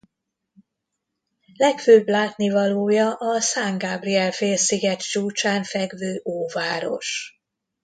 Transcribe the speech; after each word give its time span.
Legfőbb 1.55 2.07
látnivalója 2.07 3.13
a 3.13 3.39
San 3.39 3.77
Gabriel-félsziget 3.77 5.01
csúcsán 5.01 5.63
fekvő 5.63 6.21
óváros. 6.25 7.39